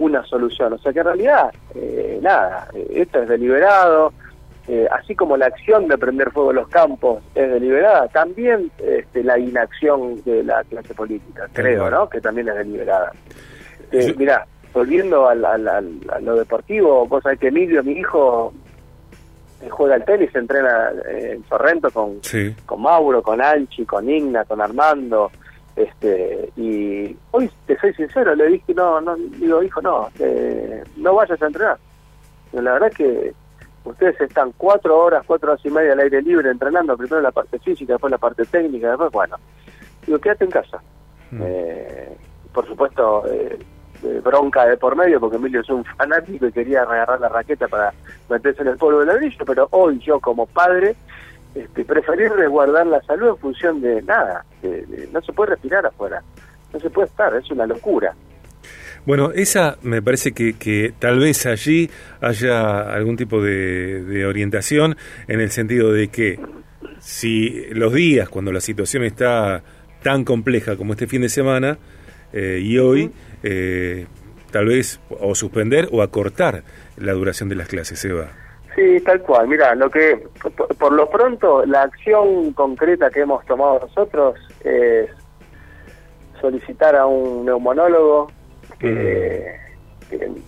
una 0.00 0.24
solución. 0.24 0.72
O 0.72 0.78
sea 0.78 0.92
que 0.92 0.98
en 0.98 1.04
realidad, 1.04 1.52
eh, 1.76 2.18
nada, 2.20 2.68
esto 2.90 3.22
es 3.22 3.28
deliberado, 3.28 4.12
eh, 4.70 4.86
así 4.90 5.14
como 5.14 5.38
la 5.38 5.46
acción 5.46 5.88
de 5.88 5.96
prender 5.96 6.30
fuego 6.30 6.50
en 6.50 6.56
los 6.56 6.68
campos 6.68 7.22
es 7.34 7.50
deliberada, 7.50 8.06
también 8.08 8.70
este, 8.76 9.24
la 9.24 9.38
inacción 9.38 10.22
de 10.24 10.44
la 10.44 10.62
clase 10.64 10.92
política, 10.92 11.48
creo, 11.54 11.90
¿no? 11.90 12.06
Que 12.06 12.20
también 12.20 12.50
es 12.50 12.56
deliberada. 12.56 13.12
Eh, 13.90 14.14
Mirá, 14.18 14.46
volviendo 14.74 15.26
al, 15.26 15.42
a 15.42 15.80
lo 16.20 16.36
deportivo, 16.36 17.06
vos 17.06 17.22
sabés 17.22 17.38
que 17.38 17.48
Emilio, 17.48 17.82
mi 17.82 17.92
hijo, 17.92 18.52
eh, 19.62 19.70
juega 19.70 19.94
al 19.94 20.04
tenis, 20.04 20.34
entrena 20.34 20.90
en 21.08 21.42
Sorrento 21.48 21.90
con, 21.90 22.20
con 22.66 22.82
Mauro, 22.82 23.22
con 23.22 23.40
Anchi, 23.40 23.86
con 23.86 24.10
Igna, 24.10 24.44
con 24.44 24.60
Armando. 24.60 25.30
este 25.76 26.52
Y 26.56 27.16
hoy, 27.30 27.50
te 27.64 27.74
soy 27.78 27.94
sincero, 27.94 28.34
le 28.34 28.48
dije, 28.48 28.74
no, 28.74 29.00
no 29.00 29.16
digo, 29.16 29.62
hijo, 29.62 29.80
no, 29.80 30.10
no 30.98 31.14
vayas 31.14 31.40
a 31.40 31.46
entrenar. 31.46 31.78
la 32.52 32.72
verdad 32.74 32.90
es 32.90 32.96
que 32.98 33.34
ustedes 33.84 34.20
están 34.20 34.52
cuatro 34.56 34.98
horas, 34.98 35.24
cuatro 35.26 35.52
horas 35.52 35.64
y 35.64 35.70
media 35.70 35.92
al 35.92 36.00
aire 36.00 36.22
libre 36.22 36.50
entrenando, 36.50 36.96
primero 36.96 37.20
la 37.20 37.32
parte 37.32 37.58
física, 37.58 37.94
después 37.94 38.10
la 38.10 38.18
parte 38.18 38.44
técnica, 38.44 38.90
después, 38.90 39.10
bueno, 39.10 39.36
digo, 40.06 40.18
quédate 40.18 40.44
en 40.44 40.50
casa. 40.50 40.78
Mm. 41.30 41.40
Eh, 41.42 42.16
por 42.52 42.66
supuesto, 42.66 43.24
eh, 43.30 43.58
bronca 44.22 44.66
de 44.66 44.76
por 44.76 44.96
medio, 44.96 45.20
porque 45.20 45.36
Emilio 45.36 45.60
es 45.60 45.70
un 45.70 45.84
fanático 45.84 46.46
y 46.46 46.52
quería 46.52 46.82
agarrar 46.82 47.20
la 47.20 47.28
raqueta 47.28 47.68
para 47.68 47.92
meterse 48.28 48.62
en 48.62 48.68
el 48.68 48.76
polvo 48.76 49.00
del 49.00 49.08
ladrillo, 49.08 49.44
pero 49.44 49.68
hoy 49.70 49.98
yo 49.98 50.20
como 50.20 50.46
padre 50.46 50.94
este, 51.54 51.84
preferir 51.84 52.30
resguardar 52.32 52.86
la 52.86 53.02
salud 53.02 53.30
en 53.30 53.36
función 53.38 53.80
de 53.80 54.02
nada, 54.02 54.44
no 55.12 55.20
se 55.22 55.32
puede 55.32 55.50
respirar 55.50 55.84
afuera, 55.86 56.22
no 56.72 56.80
se 56.80 56.90
puede 56.90 57.08
estar, 57.08 57.34
es 57.34 57.50
una 57.50 57.66
locura. 57.66 58.14
Bueno, 59.08 59.30
esa 59.34 59.78
me 59.80 60.02
parece 60.02 60.32
que, 60.32 60.58
que 60.58 60.92
tal 60.98 61.18
vez 61.18 61.46
allí 61.46 61.88
haya 62.20 62.92
algún 62.92 63.16
tipo 63.16 63.40
de, 63.42 64.26
orientación 64.26 64.98
en 65.28 65.40
el 65.40 65.50
sentido 65.50 65.90
de 65.94 66.08
que 66.08 66.38
si 66.98 67.64
los 67.70 67.94
días, 67.94 68.28
cuando 68.28 68.52
la 68.52 68.60
situación 68.60 69.04
está 69.04 69.62
tan 70.02 70.26
compleja 70.26 70.76
como 70.76 70.92
este 70.92 71.06
fin 71.06 71.22
de 71.22 71.30
semana 71.30 71.78
eh, 72.34 72.60
y 72.62 72.76
hoy, 72.76 73.10
eh, 73.42 74.06
tal 74.50 74.66
vez 74.66 75.00
o 75.08 75.34
suspender 75.34 75.88
o 75.90 76.02
acortar 76.02 76.62
la 76.98 77.14
duración 77.14 77.48
de 77.48 77.54
las 77.54 77.68
clases, 77.68 78.04
Eva. 78.04 78.28
Sí, 78.76 79.00
tal 79.06 79.22
cual. 79.22 79.48
Mira, 79.48 79.74
lo 79.74 79.88
que 79.88 80.22
por, 80.78 80.92
lo 80.92 81.08
pronto 81.08 81.64
la 81.64 81.84
acción 81.84 82.52
concreta 82.52 83.08
que 83.08 83.20
hemos 83.20 83.42
tomado 83.46 83.80
nosotros 83.80 84.34
es 84.62 85.08
solicitar 86.42 86.94
a 86.94 87.06
un 87.06 87.46
neumonólogo 87.46 88.36
que, 88.78 89.56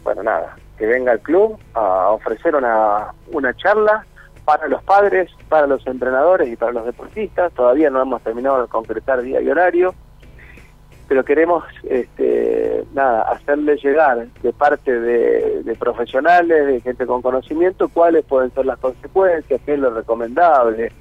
bueno, 0.02 0.22
nada, 0.22 0.56
que 0.78 0.86
venga 0.86 1.12
al 1.12 1.20
club 1.20 1.58
a 1.74 2.10
ofrecer 2.10 2.54
una, 2.54 3.12
una 3.32 3.54
charla 3.54 4.04
para 4.44 4.68
los 4.68 4.82
padres, 4.82 5.30
para 5.48 5.66
los 5.66 5.86
entrenadores 5.86 6.48
y 6.48 6.56
para 6.56 6.72
los 6.72 6.86
deportistas. 6.86 7.52
Todavía 7.52 7.90
no 7.90 8.02
hemos 8.02 8.22
terminado 8.22 8.62
de 8.62 8.68
concretar 8.68 9.22
día 9.22 9.40
y 9.40 9.48
horario, 9.48 9.94
pero 11.08 11.24
queremos, 11.24 11.64
este, 11.88 12.84
nada, 12.94 13.22
hacerle 13.22 13.76
llegar 13.76 14.26
de 14.26 14.52
parte 14.52 14.98
de, 15.00 15.62
de, 15.62 15.74
profesionales, 15.74 16.66
de 16.66 16.80
gente 16.80 17.06
con 17.06 17.20
conocimiento, 17.20 17.88
cuáles 17.88 18.24
pueden 18.24 18.52
ser 18.52 18.66
las 18.66 18.78
consecuencias, 18.78 19.60
qué 19.66 19.74
es 19.74 19.78
lo 19.78 19.90
recomendable, 19.90 20.92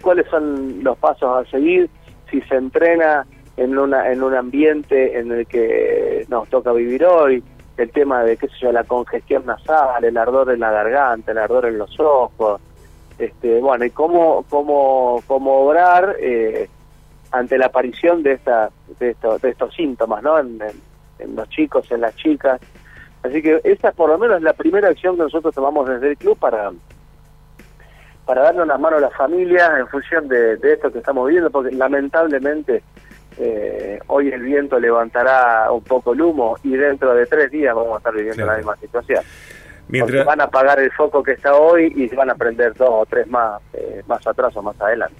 cuáles 0.00 0.26
son 0.28 0.82
los 0.82 0.96
pasos 0.98 1.46
a 1.46 1.50
seguir 1.50 1.90
si 2.30 2.40
se 2.42 2.54
entrena 2.54 3.26
en, 3.60 3.78
una, 3.78 4.10
en 4.10 4.22
un 4.22 4.34
ambiente 4.34 5.18
en 5.18 5.30
el 5.32 5.46
que 5.46 6.24
nos 6.28 6.48
toca 6.48 6.72
vivir 6.72 7.04
hoy, 7.04 7.44
el 7.76 7.90
tema 7.90 8.24
de, 8.24 8.38
qué 8.38 8.48
sé 8.48 8.54
yo, 8.62 8.72
la 8.72 8.84
congestión 8.84 9.44
nasal, 9.44 10.02
el 10.02 10.16
ardor 10.16 10.50
en 10.50 10.60
la 10.60 10.70
garganta, 10.70 11.32
el 11.32 11.38
ardor 11.38 11.66
en 11.66 11.76
los 11.76 12.00
ojos, 12.00 12.58
este, 13.18 13.60
bueno, 13.60 13.84
y 13.84 13.90
cómo, 13.90 14.46
cómo, 14.48 15.22
cómo 15.26 15.60
obrar 15.60 16.16
eh, 16.20 16.70
ante 17.32 17.58
la 17.58 17.66
aparición 17.66 18.22
de, 18.22 18.32
esta, 18.32 18.70
de, 18.98 19.10
estos, 19.10 19.42
de 19.42 19.50
estos 19.50 19.74
síntomas, 19.74 20.22
¿no? 20.22 20.38
En, 20.38 20.58
los 21.36 21.48
chicos, 21.50 21.90
en 21.92 22.00
las 22.00 22.16
chicas. 22.16 22.58
Así 23.22 23.42
que 23.42 23.60
esa 23.64 23.92
por 23.92 24.08
lo 24.08 24.16
menos 24.16 24.38
es 24.38 24.42
la 24.42 24.54
primera 24.54 24.88
acción 24.88 25.16
que 25.16 25.24
nosotros 25.24 25.54
tomamos 25.54 25.86
desde 25.86 26.12
el 26.12 26.16
club 26.16 26.38
para 26.38 26.70
para 28.24 28.42
darle 28.42 28.62
una 28.62 28.78
mano 28.78 28.96
a 28.96 29.00
las 29.00 29.14
familias 29.14 29.70
en 29.78 29.86
función 29.88 30.28
de, 30.28 30.56
de 30.56 30.72
esto 30.74 30.90
que 30.90 31.00
estamos 31.00 31.26
viviendo, 31.26 31.50
porque 31.50 31.72
lamentablemente 31.72 32.82
eh, 33.42 33.98
hoy 34.08 34.28
el 34.28 34.42
viento 34.42 34.78
levantará 34.78 35.72
un 35.72 35.82
poco 35.82 36.12
el 36.12 36.20
humo 36.20 36.58
y 36.62 36.76
dentro 36.76 37.14
de 37.14 37.24
tres 37.24 37.50
días 37.50 37.74
vamos 37.74 37.94
a 37.94 37.96
estar 37.96 38.14
viviendo 38.14 38.44
la 38.44 38.56
misma 38.56 38.76
situación. 38.76 39.24
Mientras... 39.88 40.26
van 40.26 40.40
a 40.42 40.44
apagar 40.44 40.78
el 40.78 40.92
foco 40.92 41.22
que 41.22 41.32
está 41.32 41.54
hoy 41.54 41.92
y 41.96 42.08
se 42.08 42.14
van 42.14 42.30
a 42.30 42.34
prender 42.34 42.74
dos 42.74 42.90
o 42.90 43.06
tres 43.06 43.26
más, 43.28 43.60
eh, 43.72 44.02
más 44.06 44.24
atrás 44.26 44.54
o 44.56 44.62
más 44.62 44.78
adelante. 44.80 45.16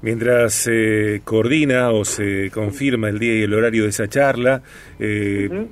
Mientras 0.00 0.54
se 0.54 1.20
coordina 1.24 1.90
o 1.90 2.04
se 2.04 2.50
confirma 2.52 3.08
el 3.08 3.18
día 3.18 3.34
y 3.34 3.42
el 3.42 3.52
horario 3.52 3.82
de 3.82 3.88
esa 3.88 4.06
charla, 4.06 4.62
eh, 5.00 5.66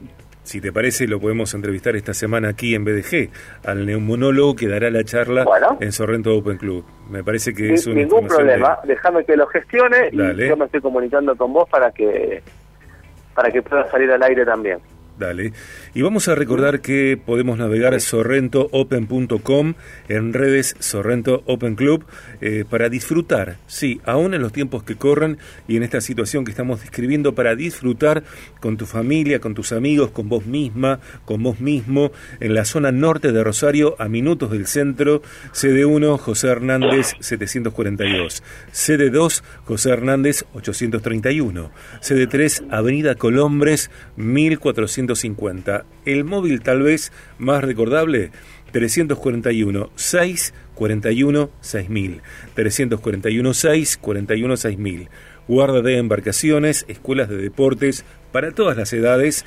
si 0.47 0.61
te 0.61 0.73
parece, 0.73 1.09
lo 1.09 1.21
podemos 1.21 1.53
entrevistar 1.55 1.97
esta 1.97 2.15
semana 2.15 2.51
aquí 2.51 2.75
en 2.75 2.85
BDG, 2.85 3.31
al 3.65 3.85
neumonólogo 3.85 4.55
que 4.55 4.69
dará 4.69 4.91
la 4.91 5.03
charla 5.03 5.45
en 5.81 5.91
Sorrento 5.91 6.37
Open 6.37 6.57
Club. 6.57 6.85
Me 7.11 7.25
parece 7.25 7.53
que 7.53 7.75
es 7.75 7.87
un 7.87 7.97
Ningún 7.97 8.27
problema, 8.27 8.79
déjame 8.85 9.25
que 9.25 9.37
lo 9.37 9.47
gestione 9.49 10.11
y 10.13 10.17
yo 10.17 10.57
me 10.57 10.67
estoy 10.67 10.81
comunicando 10.81 11.37
con 11.37 11.53
vos 11.53 11.69
para 11.69 11.91
que, 11.91 12.43
para 13.35 13.51
que 13.51 13.61
pueda 13.61 13.91
salir 13.91 14.11
al 14.13 14.23
aire 14.23 14.45
también. 14.45 14.79
Dale. 15.19 15.53
Y 15.95 16.03
vamos 16.03 16.29
a 16.29 16.35
recordar 16.35 16.83
que 16.83 17.19
podemos 17.25 17.57
navegar 17.57 17.99
sorrentoopen.com 17.99 19.75
en 20.09 20.33
redes 20.35 20.77
Sorrento 20.79 21.43
Open 21.47 21.75
Club 21.75 22.05
eh, 22.43 22.65
para 22.69 22.91
disfrutar, 22.91 23.57
sí, 23.67 24.01
aún 24.05 24.35
en 24.35 24.43
los 24.43 24.53
tiempos 24.53 24.83
que 24.83 24.97
corren 24.97 25.39
y 25.69 25.77
en 25.77 25.85
esta 25.85 26.03
situación 26.03 26.45
que 26.45 26.51
estamos 26.51 26.83
describiendo, 26.83 27.35
para 27.35 27.57
disfrutar 27.57 28.25
con 28.61 28.77
tu 28.77 28.85
familia, 28.85 29.41
con 29.41 29.55
tus 29.55 29.73
amigos, 29.73 30.11
con 30.11 30.29
vos 30.29 30.45
misma, 30.45 31.01
con 31.25 31.43
vos 31.43 31.61
mismo, 31.61 32.13
en 32.41 32.55
la 32.55 32.67
zona 32.67 32.93
norte 32.93 33.33
de 33.33 33.43
Rosario, 33.43 33.97
a 33.99 34.09
minutos 34.09 34.51
del 34.51 34.67
centro, 34.67 35.23
sede 35.53 35.87
1, 35.87 36.19
José 36.19 36.49
Hernández 36.49 37.15
742, 37.21 38.43
sede 38.71 39.09
2, 39.09 39.45
José 39.65 39.91
Hernández 39.91 40.45
831, 40.53 41.71
sede 42.01 42.27
3, 42.27 42.65
Avenida 42.71 43.15
Colombres 43.15 43.91
1400 44.17 45.06
el 46.05 46.25
móvil 46.25 46.63
tal 46.63 46.83
vez 46.83 47.13
más 47.39 47.63
recordable, 47.63 48.31
341 48.73 49.91
6 49.95 50.55
41 50.75 51.51
6000. 51.61 52.23
341 52.55 53.55
6 53.55 53.97
41 53.97 54.57
6000. 54.57 55.09
Guarda 55.49 55.83
de 55.83 55.99
embarcaciones, 55.99 56.85
escuelas 56.89 57.29
de 57.29 57.37
deportes 57.37 58.05
para 58.33 58.53
todas 58.53 58.77
las 58.77 58.93
edades, 58.93 59.45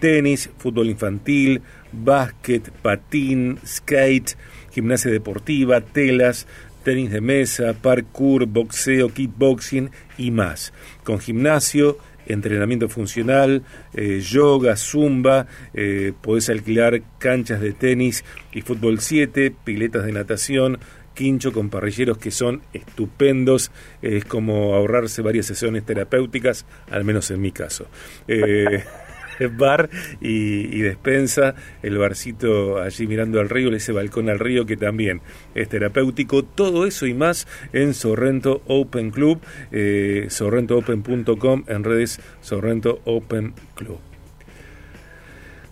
tenis, 0.00 0.50
fútbol 0.58 0.88
infantil, 0.88 1.62
básquet, 1.92 2.70
patín, 2.70 3.58
skate, 3.64 4.36
gimnasia 4.72 5.10
deportiva, 5.10 5.80
telas, 5.80 6.46
tenis 6.82 7.10
de 7.10 7.20
mesa, 7.20 7.74
parkour, 7.80 8.46
boxeo, 8.46 9.12
kickboxing 9.12 9.90
y 10.18 10.30
más. 10.30 10.72
Con 11.04 11.20
gimnasio, 11.20 11.98
entrenamiento 12.26 12.88
funcional, 12.88 13.62
eh, 13.94 14.20
yoga, 14.20 14.76
zumba, 14.76 15.46
eh, 15.74 16.12
podés 16.20 16.48
alquilar 16.48 17.02
canchas 17.18 17.60
de 17.60 17.72
tenis 17.72 18.24
y 18.52 18.62
fútbol 18.62 19.00
7, 19.00 19.54
piletas 19.64 20.04
de 20.04 20.12
natación, 20.12 20.78
quincho 21.14 21.52
con 21.52 21.70
parrilleros 21.70 22.18
que 22.18 22.30
son 22.30 22.62
estupendos, 22.72 23.70
es 24.00 24.24
como 24.24 24.74
ahorrarse 24.74 25.22
varias 25.22 25.46
sesiones 25.46 25.84
terapéuticas, 25.84 26.66
al 26.90 27.04
menos 27.04 27.30
en 27.30 27.40
mi 27.40 27.52
caso. 27.52 27.86
Eh, 28.28 28.84
bar 29.56 29.88
y, 30.20 30.80
despensa, 30.80 31.54
el 31.82 31.98
barcito 31.98 32.80
allí 32.80 33.06
mirando 33.06 33.40
al 33.40 33.48
río, 33.48 33.74
ese 33.74 33.92
balcón 33.92 34.28
al 34.28 34.38
río 34.38 34.66
que 34.66 34.76
también 34.76 35.20
es 35.54 35.68
terapéutico, 35.68 36.42
todo 36.42 36.86
eso 36.86 37.06
y 37.06 37.14
más 37.14 37.46
en 37.72 37.94
Sorrento 37.94 38.62
Open 38.66 39.10
Club, 39.10 39.40
eh, 39.70 40.26
sorrentoopen.com, 40.28 41.64
en 41.66 41.84
redes 41.84 42.20
Sorrento 42.40 43.00
Open 43.04 43.54
Club. 43.74 43.98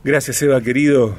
Gracias 0.03 0.41
Eva, 0.43 0.61
querido. 0.61 1.15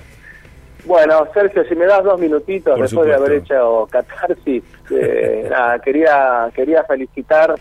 Bueno, 0.86 1.27
Sergio, 1.33 1.63
si 1.65 1.75
me 1.75 1.86
das 1.86 2.03
dos 2.03 2.19
minutitos 2.19 2.79
después 2.79 3.07
de 3.07 3.13
haber 3.13 3.33
hecho 3.33 3.88
catarsis, 3.91 4.63
eh, 4.89 5.50
quería, 5.83 6.50
quería 6.55 6.83
felicitar 6.83 7.55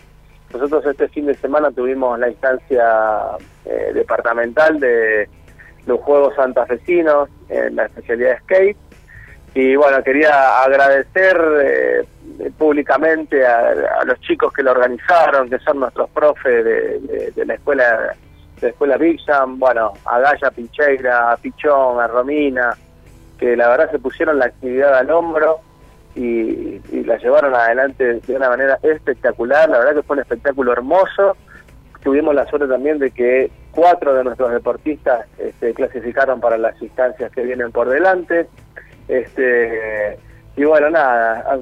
nosotros 0.53 0.85
este 0.85 1.07
fin 1.09 1.25
de 1.25 1.35
semana 1.35 1.71
tuvimos 1.71 2.17
la 2.19 2.29
instancia 2.29 3.37
eh, 3.65 3.91
departamental 3.93 4.79
de 4.79 5.29
los 5.85 5.99
Juegos 6.01 6.35
Santafesinos 6.35 7.29
en 7.49 7.75
la 7.75 7.85
especialidad 7.85 8.31
de 8.31 8.39
skate. 8.39 8.77
Y 9.53 9.75
bueno, 9.75 10.01
quería 10.03 10.63
agradecer 10.63 11.37
eh, 11.61 12.51
públicamente 12.57 13.45
a, 13.45 14.03
los 14.05 14.19
chicos 14.21 14.53
que 14.53 14.63
lo 14.63 14.71
organizaron, 14.71 15.49
que 15.49 15.59
son 15.59 15.79
nuestros 15.79 16.09
profes 16.11 16.63
de, 16.63 17.45
la 17.45 17.53
escuela 17.55 18.15
de 18.55 18.67
la 18.67 18.69
escuela 18.69 18.97
Big 18.97 19.19
bueno, 19.57 19.93
a 20.05 20.19
Gaya 20.19 20.51
Pincheira, 20.51 21.31
a 21.31 21.37
Pichón, 21.37 21.99
a 21.99 22.07
Romina, 22.07 22.77
que 23.37 23.57
la 23.57 23.69
verdad 23.69 23.91
se 23.91 23.99
pusieron 23.99 24.39
la 24.39 24.45
actividad 24.45 24.95
al 24.95 25.09
hombro 25.09 25.59
y, 26.15 26.79
la 27.03 27.17
llevaron 27.17 27.55
adelante 27.55 28.21
de 28.25 28.35
una 28.35 28.49
manera 28.49 28.79
espectacular. 28.81 29.69
La 29.69 29.79
verdad 29.79 29.95
que 29.95 30.03
fue 30.03 30.15
un 30.15 30.21
espectáculo 30.21 30.71
hermoso. 30.71 31.35
Tuvimos 32.03 32.33
la 32.33 32.47
suerte 32.47 32.67
también 32.67 32.99
de 32.99 33.11
que 33.11 33.51
cuatro 33.71 34.13
de 34.13 34.23
nuestros 34.23 34.51
deportistas 34.51 35.25
este, 35.37 35.73
clasificaron 35.73 36.39
para 36.39 36.57
las 36.57 36.79
instancias 36.81 37.31
que 37.31 37.43
vienen 37.43 37.71
por 37.71 37.89
delante. 37.89 38.47
Este, 39.07 40.17
y 40.55 40.63
bueno, 40.63 40.89
nada, 40.89 41.59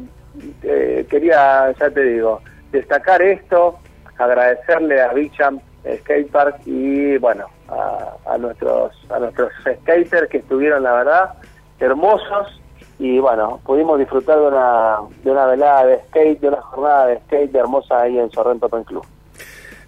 eh, 0.64 1.06
quería, 1.10 1.72
ya 1.72 1.90
te 1.90 2.04
digo, 2.04 2.42
destacar 2.72 3.22
esto, 3.22 3.80
agradecerle 4.18 5.02
a 5.02 5.14
Bicham 5.14 5.60
Skatepark 6.02 6.62
y 6.66 7.18
bueno, 7.18 7.48
a, 7.70 8.16
a, 8.34 8.38
nuestros 8.38 8.94
a 9.10 9.20
nuestros 9.20 9.52
skaters 9.62 10.30
que 10.30 10.38
estuvieron, 10.38 10.84
la 10.84 10.94
verdad, 10.94 11.34
hermosos 11.80 12.60
y 13.00 13.18
bueno, 13.18 13.62
pudimos 13.66 13.98
disfrutar 13.98 14.38
de 14.38 14.48
una, 14.48 14.98
de 15.24 15.32
una 15.32 15.46
velada 15.46 15.86
de 15.86 16.00
skate, 16.08 16.42
de 16.42 16.50
una 16.50 16.62
jornada 16.62 17.08
de 17.08 17.20
skate 17.22 17.56
hermosa 17.56 18.02
ahí 18.02 18.20
en 18.20 18.30
Sorrento 18.30 18.66
Open 18.66 18.84
Club. 18.84 19.06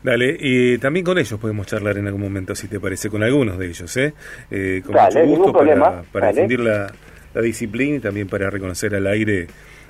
Dale, 0.01 0.35
y 0.39 0.77
también 0.79 1.05
con 1.05 1.17
ellos 1.17 1.39
podemos 1.39 1.67
charlar 1.67 1.97
en 1.97 2.07
algún 2.07 2.21
momento, 2.21 2.55
si 2.55 2.67
te 2.67 2.79
parece, 2.79 3.09
con 3.09 3.21
algunos 3.21 3.57
de 3.59 3.67
ellos, 3.67 3.95
¿eh? 3.97 4.13
eh 4.49 4.81
con 4.83 4.95
mucho 4.95 5.25
gusto 5.25 5.53
para, 5.53 6.03
para 6.11 6.31
difundir 6.31 6.61
la, 6.61 6.91
la, 7.33 7.41
disciplina 7.41 7.97
y 7.97 7.99
también 7.99 8.27
para 8.27 8.49
reconocer 8.49 8.95
al 8.95 9.05
aire, 9.05 9.47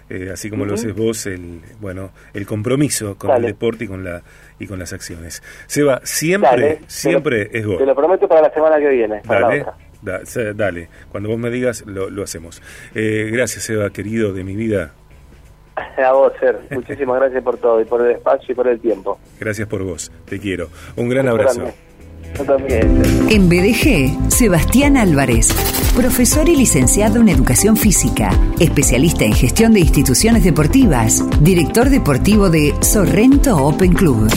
eh, 0.09 0.29
así 0.33 0.49
como 0.49 0.65
lo 0.65 0.73
haces 0.73 0.93
vos, 0.93 1.27
el 1.27 1.61
bueno 1.79 2.09
el 2.33 2.45
compromiso 2.45 3.17
con 3.17 3.31
el 3.31 3.43
deporte 3.43 3.85
y 3.85 3.87
con 3.87 4.03
la 4.03 4.21
y 4.59 4.67
con 4.67 4.79
las 4.79 4.91
acciones. 4.91 5.41
Seba, 5.67 6.01
siempre, 6.03 6.79
siempre 6.87 7.49
es 7.53 7.65
vos. 7.65 7.77
Te 7.77 7.85
lo 7.85 7.95
prometo 7.95 8.27
para 8.27 8.41
la 8.41 8.53
semana 8.53 8.79
que 8.79 8.89
viene. 8.89 9.21
Dale. 9.23 9.65
Dale, 10.01 10.89
cuando 11.11 11.29
vos 11.29 11.37
me 11.37 11.49
digas, 11.49 11.83
lo, 11.85 12.09
lo 12.09 12.23
hacemos. 12.23 12.61
Eh, 12.95 13.29
gracias, 13.31 13.63
Seba, 13.63 13.89
querido 13.89 14.33
de 14.33 14.43
mi 14.43 14.55
vida. 14.55 14.93
A 15.97 16.11
vos, 16.13 16.33
Ser. 16.39 16.59
Muchísimas 16.71 17.19
gracias 17.19 17.43
por 17.43 17.57
todo 17.57 17.81
y 17.81 17.85
por 17.85 18.01
el 18.01 18.15
espacio 18.15 18.51
y 18.51 18.55
por 18.55 18.67
el 18.67 18.79
tiempo. 18.79 19.19
Gracias 19.39 19.67
por 19.67 19.83
vos. 19.83 20.11
Te 20.25 20.39
quiero. 20.39 20.69
Un 20.95 21.09
gran 21.09 21.27
abrazo. 21.27 21.71
Yo 22.37 22.45
también. 22.45 23.01
En 23.29 23.49
BDG, 23.49 24.31
Sebastián 24.31 24.95
Álvarez, 24.95 25.49
profesor 25.95 26.47
y 26.47 26.55
licenciado 26.55 27.19
en 27.19 27.29
Educación 27.29 27.75
Física, 27.75 28.31
especialista 28.59 29.25
en 29.25 29.33
gestión 29.33 29.73
de 29.73 29.81
instituciones 29.81 30.43
deportivas, 30.43 31.23
director 31.41 31.89
deportivo 31.89 32.49
de 32.49 32.73
Sorrento 32.81 33.57
Open 33.57 33.93
Club. 33.93 34.29